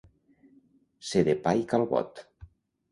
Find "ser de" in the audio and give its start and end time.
1.11-1.37